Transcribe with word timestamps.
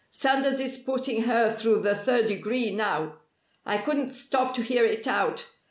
Sanders 0.09 0.59
is 0.59 0.79
putting 0.79 1.25
her 1.25 1.53
through 1.53 1.79
the 1.83 1.93
'third 1.93 2.25
degree' 2.25 2.73
now. 2.73 3.19
I 3.67 3.77
couldn't 3.77 4.09
stop 4.09 4.51
to 4.55 4.63
hear 4.63 4.83
it 4.83 5.05
out. 5.05 5.47